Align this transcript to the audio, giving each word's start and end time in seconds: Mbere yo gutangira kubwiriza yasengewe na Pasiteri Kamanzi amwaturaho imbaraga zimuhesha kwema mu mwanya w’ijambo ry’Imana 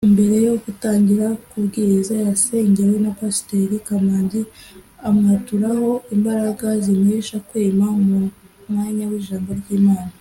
Mbere 0.13 0.35
yo 0.47 0.53
gutangira 0.63 1.27
kubwiriza 1.49 2.13
yasengewe 2.25 2.95
na 3.03 3.11
Pasiteri 3.17 3.75
Kamanzi 3.87 4.41
amwaturaho 5.07 5.89
imbaraga 6.15 6.67
zimuhesha 6.83 7.37
kwema 7.47 7.87
mu 8.05 8.19
mwanya 8.69 9.03
w’ijambo 9.11 9.49
ry’Imana 9.59 10.13